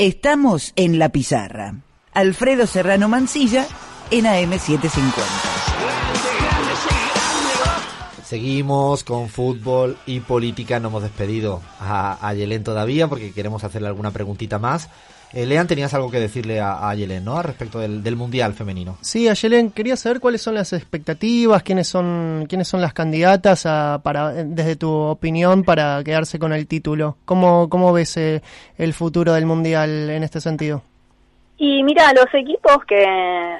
Estamos 0.00 0.72
en 0.76 0.98
la 0.98 1.10
pizarra. 1.10 1.74
Alfredo 2.14 2.66
Serrano 2.66 3.06
Mancilla 3.06 3.66
en 4.10 4.24
AM750. 4.24 5.49
Seguimos 8.30 9.02
con 9.02 9.28
fútbol 9.28 9.96
y 10.06 10.20
política. 10.20 10.78
No 10.78 10.86
hemos 10.86 11.02
despedido 11.02 11.62
a, 11.80 12.16
a 12.24 12.32
Yelén 12.32 12.62
todavía 12.62 13.08
porque 13.08 13.32
queremos 13.32 13.64
hacerle 13.64 13.88
alguna 13.88 14.12
preguntita 14.12 14.60
más. 14.60 14.88
Eh, 15.32 15.46
Lean, 15.46 15.66
tenías 15.66 15.94
algo 15.94 16.12
que 16.12 16.20
decirle 16.20 16.60
a, 16.60 16.88
a 16.88 16.94
Yelén, 16.94 17.24
¿no? 17.24 17.42
Respecto 17.42 17.80
del, 17.80 18.04
del 18.04 18.14
Mundial 18.14 18.54
femenino. 18.54 18.98
Sí, 19.00 19.26
a 19.26 19.34
Yelén, 19.34 19.72
quería 19.72 19.96
saber 19.96 20.20
cuáles 20.20 20.42
son 20.42 20.54
las 20.54 20.72
expectativas, 20.72 21.64
quiénes 21.64 21.88
son, 21.88 22.46
quiénes 22.48 22.68
son 22.68 22.80
las 22.80 22.92
candidatas 22.92 23.66
a, 23.66 24.00
para, 24.04 24.32
desde 24.32 24.76
tu 24.76 24.88
opinión 24.92 25.64
para 25.64 26.00
quedarse 26.04 26.38
con 26.38 26.52
el 26.52 26.68
título. 26.68 27.16
¿Cómo, 27.24 27.68
cómo 27.68 27.92
ves 27.92 28.16
eh, 28.16 28.42
el 28.78 28.94
futuro 28.94 29.32
del 29.32 29.46
Mundial 29.46 30.08
en 30.08 30.22
este 30.22 30.40
sentido? 30.40 30.84
Y 31.62 31.82
mira, 31.82 32.10
los 32.14 32.32
equipos 32.32 32.82
que 32.86 33.04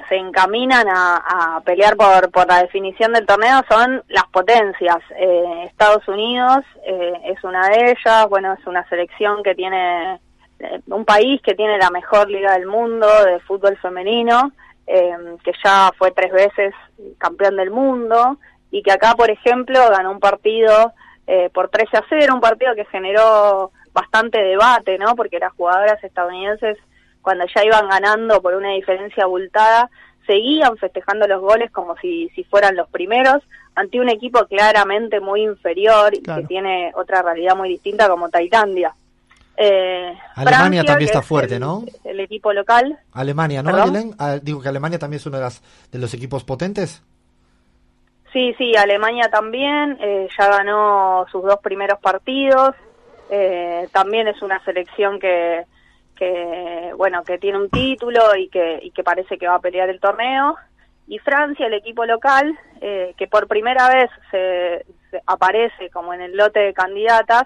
se 0.09 0.15
encaminan 0.15 0.87
a, 0.89 1.61
pelear 1.63 1.95
por, 1.95 2.31
por 2.31 2.47
la 2.47 2.63
definición 2.63 3.13
del 3.13 3.27
torneo 3.27 3.61
son 3.69 4.03
las 4.07 4.25
potencias. 4.31 4.97
Eh, 5.15 5.65
Estados 5.67 6.07
Unidos 6.07 6.65
eh, 6.83 7.13
es 7.25 7.43
una 7.43 7.69
de 7.69 7.91
ellas, 7.91 8.27
bueno, 8.27 8.53
es 8.53 8.65
una 8.65 8.83
selección 8.89 9.43
que 9.43 9.53
tiene 9.53 10.15
eh, 10.15 10.81
un 10.87 11.05
país 11.05 11.43
que 11.43 11.53
tiene 11.53 11.77
la 11.77 11.91
mejor 11.91 12.27
liga 12.27 12.53
del 12.53 12.65
mundo 12.65 13.07
de 13.23 13.39
fútbol 13.41 13.77
femenino, 13.77 14.51
eh, 14.87 15.15
que 15.43 15.51
ya 15.63 15.91
fue 15.95 16.09
tres 16.09 16.31
veces 16.31 16.73
campeón 17.19 17.55
del 17.55 17.69
mundo 17.69 18.39
y 18.71 18.81
que 18.81 18.93
acá, 18.93 19.13
por 19.13 19.29
ejemplo, 19.29 19.79
ganó 19.91 20.09
un 20.09 20.19
partido 20.19 20.91
eh, 21.27 21.51
por 21.53 21.69
13 21.69 21.97
a 21.97 22.03
0, 22.09 22.33
un 22.33 22.41
partido 22.41 22.73
que 22.73 22.85
generó 22.85 23.71
bastante 23.93 24.41
debate, 24.41 24.97
¿no? 24.97 25.15
Porque 25.15 25.37
las 25.37 25.53
jugadoras 25.53 26.03
estadounidenses 26.03 26.79
cuando 27.21 27.45
ya 27.53 27.63
iban 27.63 27.87
ganando 27.89 28.41
por 28.41 28.53
una 28.55 28.71
diferencia 28.71 29.23
abultada, 29.23 29.89
seguían 30.25 30.77
festejando 30.77 31.27
los 31.27 31.41
goles 31.41 31.71
como 31.71 31.95
si, 31.97 32.29
si 32.35 32.43
fueran 32.43 32.75
los 32.75 32.87
primeros, 32.89 33.43
ante 33.75 33.99
un 33.99 34.09
equipo 34.09 34.45
claramente 34.45 35.19
muy 35.19 35.43
inferior 35.43 36.13
y 36.13 36.21
Claro. 36.21 36.41
que 36.41 36.47
tiene 36.47 36.91
otra 36.95 37.21
realidad 37.21 37.55
muy 37.55 37.69
distinta 37.69 38.07
como 38.09 38.29
Tailandia. 38.29 38.93
Eh, 39.57 40.13
Alemania 40.35 40.59
Francia, 40.81 40.83
también 40.85 41.07
está 41.09 41.19
es 41.19 41.25
fuerte, 41.25 41.53
el- 41.55 41.59
¿no? 41.61 41.83
El 42.03 42.19
equipo 42.19 42.51
local. 42.53 42.97
Alemania, 43.13 43.61
¿no. 43.61 43.71
Ah, 44.17 44.39
digo 44.41 44.61
que 44.61 44.69
Alemania 44.69 44.97
también 44.99 45.19
es 45.19 45.25
uno 45.25 45.37
de, 45.37 45.43
las, 45.43 45.61
de 45.91 45.99
los 45.99 46.13
equipos 46.13 46.43
potentes. 46.43 47.03
Sí, 48.33 48.55
sí, 48.57 48.75
Alemania 48.77 49.29
también, 49.29 49.97
eh, 49.99 50.27
ya 50.37 50.47
ganó 50.47 51.25
sus 51.31 51.43
dos 51.43 51.59
primeros 51.61 51.99
partidos, 51.99 52.75
eh, 53.29 53.87
también 53.91 54.27
es 54.29 54.41
una 54.41 54.63
selección 54.63 55.19
que, 55.19 55.65
que, 56.21 56.93
bueno, 56.97 57.23
que 57.23 57.39
tiene 57.39 57.57
un 57.57 57.71
título 57.71 58.35
y 58.35 58.47
que, 58.47 58.77
y 58.83 58.91
que 58.91 59.03
parece 59.03 59.39
que 59.39 59.47
va 59.47 59.55
a 59.55 59.59
pelear 59.59 59.89
el 59.89 59.99
torneo, 59.99 60.55
y 61.07 61.17
Francia, 61.17 61.65
el 61.65 61.73
equipo 61.73 62.05
local, 62.05 62.55
eh, 62.79 63.15
que 63.17 63.25
por 63.25 63.47
primera 63.47 63.89
vez 63.89 64.07
se, 64.29 64.85
se 65.09 65.19
aparece 65.25 65.89
como 65.89 66.13
en 66.13 66.21
el 66.21 66.37
lote 66.37 66.59
de 66.59 66.75
candidatas, 66.75 67.45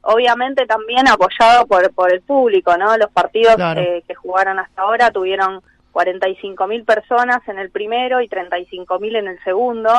obviamente 0.00 0.64
también 0.64 1.06
apoyado 1.08 1.66
por, 1.66 1.92
por 1.92 2.10
el 2.10 2.22
público, 2.22 2.74
¿no? 2.78 2.96
Los 2.96 3.10
partidos 3.10 3.56
Claro. 3.56 3.82
eh, 3.82 4.02
que 4.08 4.14
jugaron 4.14 4.58
hasta 4.60 4.80
ahora 4.80 5.10
tuvieron 5.10 5.60
45 5.92 6.66
mil 6.68 6.84
personas 6.84 7.46
en 7.48 7.58
el 7.58 7.70
primero 7.70 8.22
y 8.22 8.28
35 8.28 8.98
mil 8.98 9.14
en 9.16 9.28
el 9.28 9.38
segundo. 9.44 9.90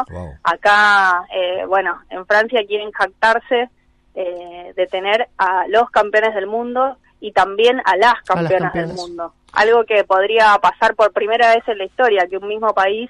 Acá, 0.42 1.24
eh, 1.32 1.66
bueno, 1.68 2.02
en 2.10 2.26
Francia 2.26 2.66
quieren 2.68 2.92
jactarse 2.92 3.70
eh, 4.16 4.74
de 4.76 4.88
tener 4.88 5.28
a 5.38 5.68
los 5.68 5.92
campeones 5.92 6.34
del 6.34 6.48
mundo 6.48 6.98
y 7.20 7.32
también 7.32 7.82
a 7.86 7.96
las 7.98 8.16
campeonas 8.26 8.74
del 8.74 8.94
mundo. 8.94 9.34
Algo 9.54 9.84
que 9.86 10.04
podría 10.04 10.58
pasar 10.62 10.96
por 10.96 11.12
primera 11.14 11.56
vez 11.56 11.68
en 11.68 11.78
la 11.78 11.86
historia, 11.86 12.28
que 12.30 12.38
un 12.38 12.48
mismo 12.48 12.74
país 12.74 13.10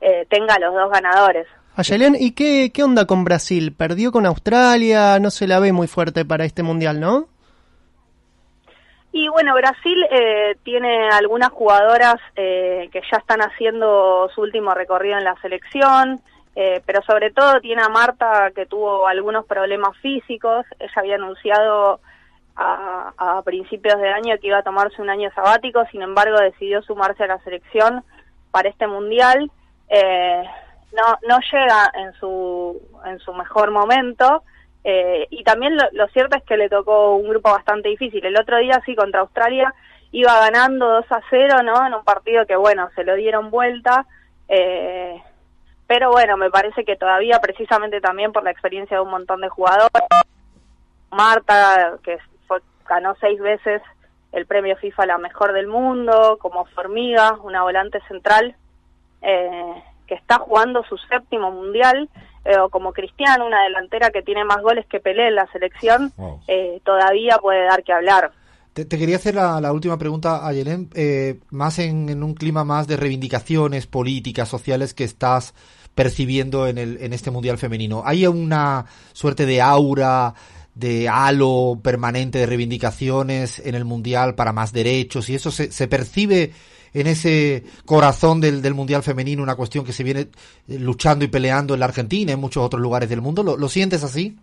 eh, 0.00 0.26
tenga 0.28 0.54
a 0.54 0.58
los 0.58 0.74
dos 0.74 0.90
ganadores. 0.90 1.46
A 1.76 1.82
Yelén, 1.82 2.16
¿y 2.18 2.32
qué, 2.32 2.70
qué 2.72 2.82
onda 2.84 3.06
con 3.06 3.24
Brasil? 3.24 3.74
¿Perdió 3.76 4.12
con 4.12 4.26
Australia? 4.26 5.18
No 5.18 5.30
se 5.30 5.46
la 5.46 5.58
ve 5.58 5.72
muy 5.72 5.88
fuerte 5.88 6.24
para 6.24 6.44
este 6.44 6.62
Mundial, 6.62 7.00
¿no? 7.00 7.28
Y 9.16 9.28
bueno, 9.28 9.54
Brasil 9.54 10.04
eh, 10.10 10.56
tiene 10.64 11.08
algunas 11.10 11.50
jugadoras 11.50 12.16
eh, 12.34 12.88
que 12.92 13.00
ya 13.12 13.18
están 13.18 13.42
haciendo 13.42 14.28
su 14.34 14.40
último 14.40 14.74
recorrido 14.74 15.16
en 15.16 15.22
la 15.22 15.36
selección, 15.40 16.20
eh, 16.56 16.82
pero 16.84 17.00
sobre 17.02 17.30
todo 17.30 17.60
tiene 17.60 17.82
a 17.82 17.88
Marta 17.88 18.50
que 18.52 18.66
tuvo 18.66 19.06
algunos 19.06 19.46
problemas 19.46 19.96
físicos. 19.98 20.66
Ella 20.80 20.92
había 20.96 21.14
anunciado 21.14 22.00
a, 22.56 23.12
a 23.16 23.42
principios 23.42 23.98
de 23.98 24.08
año 24.08 24.36
que 24.40 24.48
iba 24.48 24.58
a 24.58 24.62
tomarse 24.62 25.02
un 25.02 25.10
año 25.10 25.30
sabático, 25.34 25.84
sin 25.90 26.02
embargo 26.02 26.38
decidió 26.38 26.82
sumarse 26.82 27.24
a 27.24 27.28
la 27.28 27.38
selección 27.40 28.04
para 28.50 28.68
este 28.68 28.86
mundial. 28.86 29.50
Eh, 29.88 30.44
no, 30.92 31.18
no 31.28 31.38
llega 31.52 31.90
en 31.94 32.12
su, 32.14 32.80
en 33.04 33.18
su 33.18 33.32
mejor 33.34 33.70
momento. 33.70 34.42
Eh, 34.84 35.26
y 35.30 35.42
también 35.44 35.76
lo, 35.76 35.84
lo 35.92 36.06
cierto 36.08 36.36
es 36.36 36.44
que 36.44 36.56
le 36.56 36.68
tocó 36.68 37.16
un 37.16 37.28
grupo 37.28 37.50
bastante 37.50 37.88
difícil. 37.88 38.24
El 38.24 38.38
otro 38.38 38.58
día 38.58 38.80
sí 38.84 38.94
contra 38.94 39.20
Australia 39.20 39.74
iba 40.12 40.38
ganando 40.38 40.88
2 40.88 41.06
a 41.10 41.20
0, 41.30 41.62
¿no? 41.64 41.86
En 41.86 41.94
un 41.94 42.04
partido 42.04 42.46
que, 42.46 42.54
bueno, 42.54 42.88
se 42.94 43.02
lo 43.02 43.16
dieron 43.16 43.50
vuelta. 43.50 44.06
Eh, 44.48 45.20
pero 45.86 46.10
bueno, 46.10 46.36
me 46.36 46.50
parece 46.50 46.84
que 46.84 46.96
todavía, 46.96 47.40
precisamente 47.40 48.00
también 48.00 48.32
por 48.32 48.44
la 48.44 48.50
experiencia 48.50 48.96
de 48.96 49.02
un 49.02 49.10
montón 49.10 49.40
de 49.40 49.48
jugadores, 49.48 49.90
Marta, 51.10 51.98
que 52.02 52.18
ganó 52.88 53.14
seis 53.20 53.40
veces 53.40 53.82
el 54.32 54.46
premio 54.46 54.76
FIFA 54.76 55.06
la 55.06 55.18
mejor 55.18 55.52
del 55.52 55.68
mundo, 55.68 56.38
como 56.40 56.64
Formiga, 56.66 57.38
una 57.42 57.62
volante 57.62 58.00
central, 58.08 58.56
eh, 59.22 59.82
que 60.06 60.14
está 60.14 60.38
jugando 60.38 60.82
su 60.84 60.96
séptimo 60.98 61.50
mundial, 61.50 62.08
eh, 62.44 62.58
o 62.58 62.68
como 62.68 62.92
Cristiano, 62.92 63.46
una 63.46 63.62
delantera 63.62 64.10
que 64.10 64.22
tiene 64.22 64.44
más 64.44 64.60
goles 64.60 64.86
que 64.86 65.00
Pelé 65.00 65.28
en 65.28 65.36
la 65.36 65.46
selección, 65.52 66.12
eh, 66.48 66.80
todavía 66.84 67.38
puede 67.38 67.64
dar 67.64 67.82
que 67.84 67.92
hablar. 67.92 68.32
Te, 68.74 68.84
te 68.84 68.98
quería 68.98 69.16
hacer 69.16 69.36
la, 69.36 69.60
la 69.60 69.72
última 69.72 69.96
pregunta 69.96 70.46
a 70.46 70.52
Yelén, 70.52 70.90
eh, 70.94 71.38
más 71.50 71.78
en, 71.78 72.08
en 72.08 72.24
un 72.24 72.34
clima 72.34 72.64
más 72.64 72.88
de 72.88 72.96
reivindicaciones 72.96 73.86
políticas, 73.86 74.48
sociales 74.48 74.94
que 74.94 75.04
estás 75.04 75.54
percibiendo 75.94 76.66
en, 76.66 76.78
el, 76.78 76.98
en 77.00 77.12
este 77.12 77.30
Mundial 77.30 77.56
Femenino. 77.56 78.02
¿Hay 78.04 78.26
una 78.26 78.84
suerte 79.12 79.46
de 79.46 79.62
aura, 79.62 80.34
de 80.74 81.08
halo 81.08 81.78
permanente 81.82 82.38
de 82.38 82.46
reivindicaciones 82.46 83.60
en 83.64 83.74
el 83.74 83.84
Mundial 83.84 84.34
para 84.34 84.52
más 84.52 84.72
derechos? 84.72 85.28
¿Y 85.28 85.34
eso 85.34 85.50
se, 85.50 85.70
se 85.70 85.88
percibe 85.88 86.52
en 86.94 87.08
ese 87.08 87.64
corazón 87.84 88.40
del, 88.40 88.62
del 88.62 88.74
Mundial 88.74 89.02
Femenino, 89.02 89.42
una 89.42 89.56
cuestión 89.56 89.84
que 89.84 89.92
se 89.92 90.04
viene 90.04 90.20
eh, 90.20 90.78
luchando 90.78 91.24
y 91.24 91.28
peleando 91.28 91.74
en 91.74 91.80
la 91.80 91.86
Argentina 91.86 92.30
y 92.30 92.34
en 92.34 92.40
muchos 92.40 92.64
otros 92.64 92.80
lugares 92.80 93.10
del 93.10 93.20
mundo? 93.20 93.42
¿Lo, 93.42 93.68
sientes 93.68 94.04
así? 94.04 94.36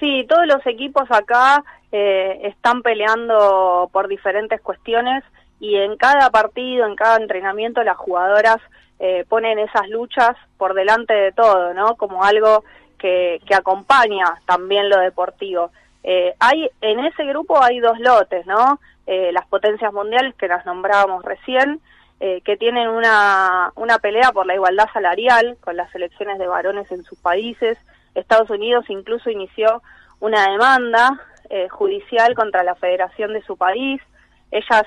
Sí, 0.00 0.26
todos 0.28 0.46
los 0.46 0.66
equipos 0.66 1.04
acá 1.10 1.62
eh, 1.92 2.40
están 2.44 2.82
peleando 2.82 3.88
por 3.92 4.08
diferentes 4.08 4.60
cuestiones 4.62 5.22
y 5.60 5.76
en 5.76 5.96
cada 5.96 6.30
partido, 6.30 6.86
en 6.86 6.96
cada 6.96 7.16
entrenamiento, 7.18 7.82
las 7.82 7.96
jugadoras 7.96 8.58
eh, 8.98 9.24
ponen 9.28 9.58
esas 9.58 9.88
luchas 9.88 10.36
por 10.56 10.74
delante 10.74 11.12
de 11.12 11.32
todo, 11.32 11.74
¿no? 11.74 11.96
Como 11.96 12.24
algo 12.24 12.64
que, 12.98 13.40
que 13.46 13.54
acompaña 13.54 14.40
también 14.46 14.88
lo 14.88 14.98
deportivo. 14.98 15.70
Eh, 16.02 16.34
hay 16.38 16.70
en 16.80 17.00
ese 17.00 17.24
grupo 17.24 17.60
hay 17.62 17.80
dos 17.80 17.98
lotes, 17.98 18.46
¿no? 18.46 18.78
Eh, 19.06 19.30
las 19.32 19.46
potencias 19.46 19.92
mundiales 19.92 20.34
que 20.34 20.48
las 20.48 20.66
nombrábamos 20.66 21.24
recién, 21.24 21.80
eh, 22.18 22.40
que 22.40 22.56
tienen 22.56 22.88
una, 22.88 23.70
una 23.76 23.98
pelea 23.98 24.32
por 24.32 24.46
la 24.46 24.54
igualdad 24.54 24.88
salarial 24.92 25.56
con 25.60 25.76
las 25.76 25.94
elecciones 25.94 26.38
de 26.38 26.48
varones 26.48 26.90
en 26.90 27.04
sus 27.04 27.16
países. 27.18 27.78
Estados 28.16 28.50
Unidos 28.50 28.84
incluso 28.88 29.30
inició 29.30 29.80
una 30.18 30.50
demanda 30.50 31.20
eh, 31.50 31.68
judicial 31.68 32.34
contra 32.34 32.64
la 32.64 32.74
federación 32.74 33.32
de 33.32 33.42
su 33.42 33.56
país. 33.56 34.02
Ellas 34.50 34.82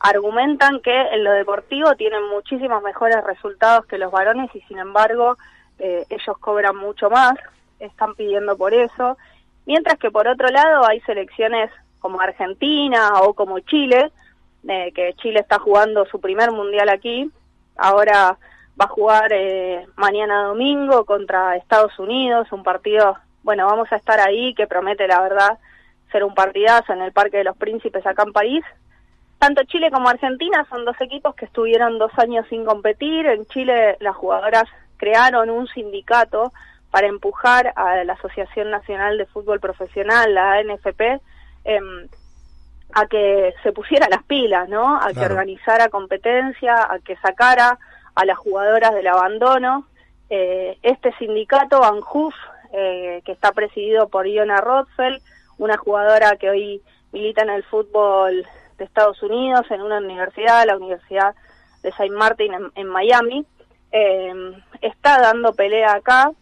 argumentan 0.00 0.80
que 0.80 0.94
en 1.12 1.24
lo 1.24 1.32
deportivo 1.32 1.94
tienen 1.94 2.28
muchísimos 2.28 2.82
mejores 2.82 3.24
resultados 3.24 3.86
que 3.86 3.96
los 3.96 4.12
varones 4.12 4.50
y 4.54 4.60
sin 4.62 4.78
embargo 4.78 5.36
ellos 5.78 6.38
cobran 6.38 6.76
mucho 6.76 7.10
más, 7.10 7.34
están 7.86 8.14
pidiendo 8.14 8.56
por 8.56 8.74
eso. 8.74 9.16
Mientras 9.66 9.98
que 9.98 10.10
por 10.10 10.26
otro 10.28 10.48
lado 10.48 10.86
hay 10.86 11.00
selecciones 11.00 11.70
como 12.00 12.20
Argentina 12.20 13.20
o 13.22 13.34
como 13.34 13.60
Chile, 13.60 14.10
eh, 14.68 14.92
que 14.94 15.14
Chile 15.14 15.40
está 15.40 15.58
jugando 15.58 16.04
su 16.06 16.20
primer 16.20 16.50
mundial 16.50 16.88
aquí, 16.88 17.30
ahora 17.76 18.36
va 18.80 18.84
a 18.84 18.88
jugar 18.88 19.32
eh, 19.32 19.86
mañana 19.96 20.44
domingo 20.44 21.04
contra 21.04 21.56
Estados 21.56 21.98
Unidos, 21.98 22.50
un 22.52 22.62
partido, 22.62 23.16
bueno, 23.42 23.66
vamos 23.66 23.92
a 23.92 23.96
estar 23.96 24.20
ahí, 24.20 24.54
que 24.54 24.66
promete 24.66 25.06
la 25.06 25.20
verdad 25.20 25.58
ser 26.10 26.24
un 26.24 26.34
partidazo 26.34 26.92
en 26.92 27.02
el 27.02 27.12
Parque 27.12 27.38
de 27.38 27.44
los 27.44 27.56
Príncipes 27.56 28.06
acá 28.06 28.22
en 28.24 28.32
París. 28.32 28.64
Tanto 29.38 29.64
Chile 29.64 29.90
como 29.90 30.08
Argentina 30.08 30.64
son 30.68 30.84
dos 30.84 31.00
equipos 31.00 31.34
que 31.34 31.46
estuvieron 31.46 31.98
dos 31.98 32.12
años 32.16 32.46
sin 32.48 32.64
competir. 32.64 33.26
En 33.26 33.44
Chile 33.46 33.96
las 33.98 34.14
jugadoras 34.14 34.68
crearon 34.98 35.50
un 35.50 35.66
sindicato 35.66 36.52
para 36.92 37.06
empujar 37.06 37.72
a 37.74 38.04
la 38.04 38.12
Asociación 38.12 38.70
Nacional 38.70 39.16
de 39.16 39.24
Fútbol 39.24 39.60
Profesional, 39.60 40.34
la 40.34 40.52
ANFP, 40.58 41.22
em, 41.64 42.06
a 42.92 43.06
que 43.06 43.54
se 43.62 43.72
pusiera 43.72 44.08
las 44.10 44.22
pilas, 44.24 44.68
¿no? 44.68 45.00
A 45.00 45.10
que 45.14 45.24
organizara 45.24 45.88
competencia, 45.88 46.74
a 46.92 46.98
que 46.98 47.16
sacara 47.16 47.78
a 48.14 48.24
las 48.26 48.36
jugadoras 48.36 48.92
del 48.92 49.06
abandono. 49.06 49.86
Eh, 50.28 50.76
este 50.82 51.14
sindicato, 51.16 51.82
ANJUF, 51.82 52.34
eh, 52.74 53.22
que 53.24 53.32
está 53.32 53.52
presidido 53.52 54.08
por 54.08 54.26
Iona 54.26 54.60
Rothfeld, 54.60 55.22
una 55.56 55.78
jugadora 55.78 56.36
que 56.36 56.50
hoy 56.50 56.82
milita 57.10 57.40
en 57.40 57.50
el 57.50 57.64
fútbol 57.64 58.46
de 58.76 58.84
Estados 58.84 59.22
Unidos, 59.22 59.64
en 59.70 59.80
una 59.80 59.96
universidad, 59.96 60.66
la 60.66 60.76
Universidad 60.76 61.34
de 61.82 61.88
St. 61.88 62.10
Martin 62.10 62.52
en, 62.74 62.86
Miami, 62.86 63.46
eh, 63.92 64.34
está 64.82 65.18
dando 65.22 65.54
pelea 65.54 65.94
acá 65.94 66.32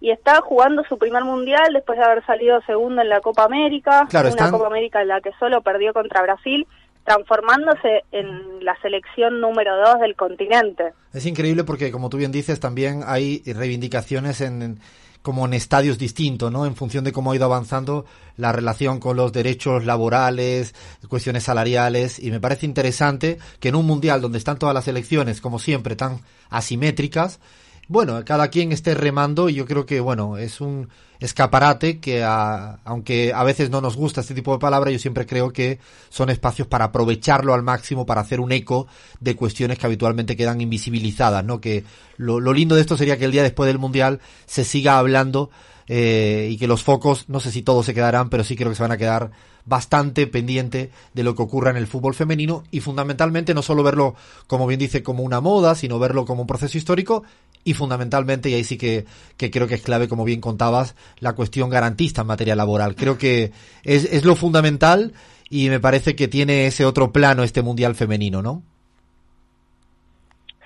y 0.00 0.10
está 0.10 0.40
jugando 0.40 0.82
su 0.88 0.98
primer 0.98 1.24
mundial 1.24 1.72
después 1.74 1.98
de 1.98 2.04
haber 2.04 2.24
salido 2.24 2.60
segundo 2.62 3.02
en 3.02 3.08
la 3.08 3.20
Copa 3.20 3.44
América, 3.44 4.08
una 4.10 4.50
Copa 4.50 4.66
América 4.66 5.02
en 5.02 5.08
la 5.08 5.20
que 5.20 5.30
solo 5.38 5.60
perdió 5.60 5.92
contra 5.92 6.22
Brasil, 6.22 6.66
transformándose 7.04 8.04
en 8.12 8.64
la 8.64 8.76
selección 8.80 9.40
número 9.40 9.76
dos 9.76 10.00
del 10.00 10.16
continente. 10.16 10.92
Es 11.12 11.26
increíble 11.26 11.64
porque, 11.64 11.90
como 11.90 12.08
tú 12.08 12.16
bien 12.16 12.32
dices, 12.32 12.60
también 12.60 13.02
hay 13.06 13.42
reivindicaciones 13.44 14.40
en, 14.40 14.78
como 15.22 15.44
en 15.44 15.54
estadios 15.54 15.98
distintos, 15.98 16.50
¿no? 16.50 16.64
En 16.64 16.76
función 16.76 17.04
de 17.04 17.12
cómo 17.12 17.32
ha 17.32 17.36
ido 17.36 17.44
avanzando 17.44 18.06
la 18.36 18.52
relación 18.52 19.00
con 19.00 19.16
los 19.16 19.32
derechos 19.32 19.84
laborales, 19.84 20.74
cuestiones 21.08 21.44
salariales, 21.44 22.18
y 22.18 22.30
me 22.30 22.40
parece 22.40 22.64
interesante 22.64 23.38
que 23.58 23.68
en 23.68 23.74
un 23.74 23.86
mundial 23.86 24.22
donde 24.22 24.38
están 24.38 24.58
todas 24.58 24.74
las 24.74 24.88
elecciones, 24.88 25.40
como 25.40 25.58
siempre, 25.58 25.94
tan 25.96 26.20
asimétricas, 26.48 27.40
bueno, 27.90 28.24
cada 28.24 28.50
quien 28.50 28.70
esté 28.70 28.94
remando 28.94 29.48
y 29.48 29.54
yo 29.54 29.66
creo 29.66 29.84
que, 29.84 29.98
bueno, 29.98 30.36
es 30.38 30.60
un 30.60 30.88
escaparate 31.20 32.00
que, 32.00 32.24
aunque 32.24 33.32
a 33.34 33.44
veces 33.44 33.70
no 33.70 33.80
nos 33.80 33.96
gusta 33.96 34.22
este 34.22 34.34
tipo 34.34 34.52
de 34.52 34.58
palabras, 34.58 34.92
yo 34.92 34.98
siempre 34.98 35.26
creo 35.26 35.52
que 35.52 35.78
son 36.08 36.30
espacios 36.30 36.66
para 36.66 36.86
aprovecharlo 36.86 37.54
al 37.54 37.62
máximo, 37.62 38.06
para 38.06 38.22
hacer 38.22 38.40
un 38.40 38.52
eco 38.52 38.86
de 39.20 39.36
cuestiones 39.36 39.78
que 39.78 39.86
habitualmente 39.86 40.36
quedan 40.36 40.60
invisibilizadas, 40.60 41.44
¿no? 41.44 41.60
Que 41.60 41.84
lo, 42.16 42.40
lo 42.40 42.52
lindo 42.52 42.74
de 42.74 42.80
esto 42.80 42.96
sería 42.96 43.18
que 43.18 43.26
el 43.26 43.32
día 43.32 43.42
después 43.42 43.68
del 43.68 43.78
Mundial 43.78 44.20
se 44.46 44.64
siga 44.64 44.98
hablando 44.98 45.50
eh, 45.92 46.46
y 46.52 46.56
que 46.56 46.68
los 46.68 46.84
focos, 46.84 47.28
no 47.28 47.40
sé 47.40 47.50
si 47.50 47.62
todos 47.62 47.84
se 47.84 47.94
quedarán, 47.94 48.30
pero 48.30 48.44
sí 48.44 48.54
creo 48.54 48.70
que 48.70 48.76
se 48.76 48.82
van 48.82 48.92
a 48.92 48.96
quedar 48.96 49.32
bastante 49.64 50.28
pendiente 50.28 50.92
de 51.14 51.24
lo 51.24 51.34
que 51.34 51.42
ocurra 51.42 51.70
en 51.70 51.76
el 51.76 51.88
fútbol 51.88 52.14
femenino 52.14 52.62
y 52.70 52.78
fundamentalmente 52.78 53.54
no 53.54 53.62
solo 53.62 53.82
verlo, 53.82 54.14
como 54.46 54.68
bien 54.68 54.78
dice, 54.78 55.02
como 55.02 55.24
una 55.24 55.40
moda, 55.40 55.74
sino 55.74 55.98
verlo 55.98 56.24
como 56.26 56.42
un 56.42 56.46
proceso 56.46 56.78
histórico 56.78 57.24
y 57.64 57.74
fundamentalmente, 57.74 58.48
y 58.48 58.54
ahí 58.54 58.62
sí 58.62 58.78
que, 58.78 59.04
que 59.36 59.50
creo 59.50 59.66
que 59.66 59.74
es 59.74 59.82
clave, 59.82 60.06
como 60.06 60.24
bien 60.24 60.40
contabas, 60.40 60.94
la 61.18 61.34
cuestión 61.34 61.70
garantista 61.70 62.22
en 62.22 62.28
materia 62.28 62.56
laboral. 62.56 62.94
Creo 62.94 63.18
que 63.18 63.52
es, 63.84 64.04
es 64.12 64.24
lo 64.24 64.36
fundamental 64.36 65.12
y 65.50 65.68
me 65.68 65.80
parece 65.80 66.14
que 66.14 66.28
tiene 66.28 66.66
ese 66.66 66.84
otro 66.84 67.10
plano 67.10 67.42
este 67.42 67.62
Mundial 67.62 67.94
femenino, 67.94 68.40
¿no? 68.40 68.62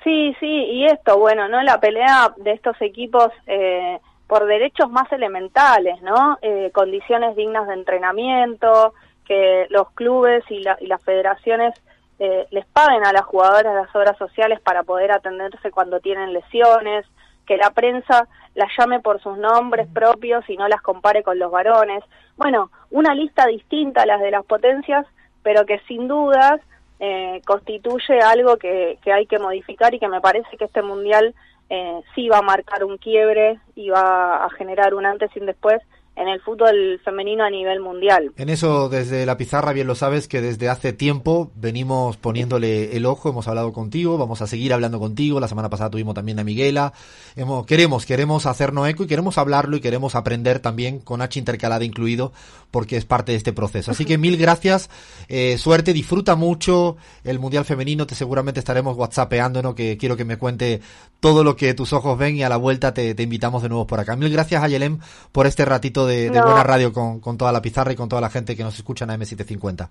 Sí, 0.05 0.37
sí, 0.39 0.47
y 0.47 0.85
esto, 0.85 1.19
bueno, 1.19 1.49
¿no? 1.49 1.63
La 1.63 1.81
pelea 1.81 2.35
de 2.37 2.53
estos 2.53 2.77
equipos 2.83 3.29
eh, 3.47 3.99
por 4.27 4.45
derechos 4.45 4.91
más 4.91 5.11
elementales, 5.11 6.01
¿no? 6.03 6.39
Eh, 6.43 6.71
condiciones 6.75 7.35
dignas 7.35 7.67
de 7.67 7.75
entrenamiento, 7.75 8.93
que 9.25 9.67
los 9.71 9.91
clubes 9.93 10.45
y, 10.51 10.61
las 10.61 11.03
federaciones 11.03 11.73
eh, 12.19 12.47
les 12.51 12.67
paguen 12.67 13.07
a 13.07 13.13
las 13.13 13.25
jugadoras 13.25 13.75
las 13.75 13.97
obras 13.97 14.19
sociales 14.19 14.61
para 14.61 14.83
poder 14.83 15.11
atenderse 15.11 15.71
cuando 15.71 16.01
tienen 16.01 16.35
lesiones, 16.35 17.07
que 17.47 17.57
la 17.57 17.71
prensa 17.71 18.29
las 18.55 18.71
llame 18.79 19.01
por 19.01 19.21
sus 19.21 19.37
nombres 19.37 19.89
propios 19.93 20.49
y 20.49 20.57
no 20.57 20.69
las 20.69 20.81
compare 20.81 21.23
con 21.23 21.39
los 21.39 21.51
varones. 21.51 22.03
Bueno, 22.37 22.71
una 22.91 23.15
lista 23.15 23.47
distinta 23.47 24.03
a 24.03 24.07
las 24.07 24.21
de 24.21 24.31
las 24.31 24.45
potencias, 24.45 25.07
pero 25.43 25.67
que 25.67 25.81
sin 25.81 26.09
dudas 26.09 26.61
eh, 27.01 27.43
constituye 27.47 28.21
algo 28.21 28.57
que, 28.57 28.99
que 29.03 29.13
hay 29.13 29.27
que 29.27 29.39
modificar 29.39 29.95
y 29.95 29.99
que 29.99 30.09
me 30.09 30.21
parece 30.21 30.57
que 30.57 30.65
este 30.65 30.83
mundial 30.83 31.35
eh, 31.71 32.01
sí 32.15 32.29
va 32.29 32.39
a 32.39 32.43
marcar 32.43 32.85
un 32.85 32.99
quiebre 32.99 33.59
y 33.75 33.91
va 33.91 34.45
a 34.45 34.51
generar 34.51 34.95
un 34.95 35.07
antes 35.07 35.31
y 35.35 35.41
un 35.41 35.47
después 35.47 35.83
en 36.17 36.29
el 36.29 36.41
fútbol 36.41 37.01
femenino 37.05 37.45
a 37.45 37.51
nivel 37.51 37.81
mundial. 37.81 38.33
En 38.37 38.49
eso, 38.49 38.89
desde 38.89 39.27
la 39.27 39.37
pizarra, 39.37 39.73
bien 39.73 39.87
lo 39.87 39.95
sabes 39.95 40.29
que 40.29 40.41
desde 40.41 40.69
hace 40.69 40.93
tiempo 40.93 41.51
venimos 41.57 42.17
poniéndole 42.17 42.97
el 42.97 43.07
ojo, 43.07 43.31
hemos 43.31 43.49
hablado 43.49 43.73
contigo, 43.73 44.17
vamos 44.17 44.41
a 44.41 44.47
seguir 44.47 44.73
hablando 44.73 45.01
contigo. 45.01 45.41
La 45.41 45.49
semana 45.49 45.71
pasada 45.71 45.91
tuvimos 45.91 46.15
también 46.15 46.39
a 46.39 46.45
Miguela. 46.45 46.93
Hemos, 47.35 47.67
queremos, 47.67 48.07
queremos 48.07 48.47
hacernos 48.47 48.89
eco 48.89 49.05
y 49.05 49.07
queremos 49.07 49.39
hablarlo 49.39 49.77
y 49.77 49.81
queremos 49.81 50.15
aprender 50.15 50.61
también 50.61 51.01
con 51.01 51.21
H 51.21 51.39
intercalada 51.39 51.85
incluido, 51.85 52.33
porque 52.71 52.97
es 52.97 53.05
parte 53.05 53.33
de 53.33 53.39
este 53.39 53.53
proceso. 53.53 53.91
Así 53.91 54.05
que 54.05 54.17
mil 54.25 54.37
gracias, 54.37 54.91
eh, 55.29 55.59
suerte, 55.59 55.93
disfruta 55.93 56.37
mucho 56.37 56.97
el 57.25 57.41
Mundial 57.41 57.65
Femenino, 57.65 58.07
te 58.07 58.15
seguramente 58.15 58.61
estaremos 58.61 58.97
whatsappeando, 58.97 59.63
¿no? 59.63 59.75
que 59.75 59.97
quiero 59.97 60.17
que 60.17 60.25
me 60.25 60.37
cuente 60.37 60.81
todo 61.19 61.43
lo 61.43 61.57
que 61.57 61.75
tus 61.75 61.93
ojos 61.93 62.17
ven 62.19 62.37
y 62.37 62.45
a 62.45 62.49
la 62.49 62.57
vuelta 62.57 62.95
te, 62.95 63.15
te 63.15 63.23
invitamos 63.25 63.63
de 63.63 63.69
nuevo 63.69 63.87
por 63.87 63.99
acá. 63.99 64.15
Mil 64.15 64.31
gracias 64.31 64.63
a 64.63 64.69
Yelem 64.69 65.01
por 65.33 65.47
este 65.47 65.65
ratito 65.65 66.04
de, 66.07 66.29
buena 66.31 66.63
radio 66.63 66.93
con, 66.93 67.21
con, 67.21 67.37
toda 67.37 67.53
la 67.53 67.63
pizarra 67.63 67.93
y 67.93 67.97
con 67.97 68.09
toda 68.09 68.21
la 68.21 68.31
gente 68.31 68.57
que 68.57 68.65
nos 68.65 68.75
escucha 68.75 69.05
en 69.05 69.11
M750. 69.11 69.89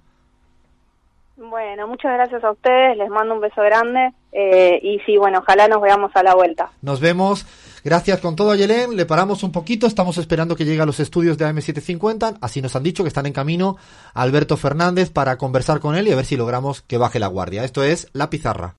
Bueno, 1.35 1.87
muchas 1.87 2.13
gracias 2.13 2.43
a 2.43 2.51
ustedes, 2.51 2.95
les 2.97 3.09
mando 3.09 3.33
un 3.33 3.41
beso 3.41 3.61
grande 3.61 4.13
eh, 4.31 4.79
y 4.81 4.99
sí, 5.05 5.17
bueno, 5.17 5.39
ojalá 5.39 5.67
nos 5.67 5.81
veamos 5.81 6.11
a 6.15 6.23
la 6.23 6.35
vuelta. 6.35 6.71
Nos 6.81 6.99
vemos, 6.99 7.45
gracias 7.83 8.21
con 8.21 8.35
todo 8.35 8.55
Yelén, 8.55 8.95
le 8.95 9.05
paramos 9.05 9.43
un 9.43 9.51
poquito, 9.51 9.85
estamos 9.85 10.17
esperando 10.17 10.55
que 10.55 10.63
llegue 10.63 10.81
a 10.81 10.85
los 10.85 10.99
estudios 10.99 11.37
de 11.37 11.45
AM750, 11.45 12.37
así 12.39 12.61
nos 12.61 12.75
han 12.75 12.83
dicho 12.83 13.03
que 13.03 13.09
están 13.09 13.25
en 13.25 13.33
camino 13.33 13.75
Alberto 14.13 14.57
Fernández 14.57 15.11
para 15.11 15.37
conversar 15.37 15.79
con 15.79 15.95
él 15.95 16.07
y 16.07 16.11
a 16.13 16.15
ver 16.15 16.25
si 16.25 16.37
logramos 16.37 16.81
que 16.81 16.97
baje 16.97 17.19
la 17.19 17.27
guardia. 17.27 17.63
Esto 17.63 17.83
es 17.83 18.09
La 18.13 18.29
Pizarra. 18.29 18.71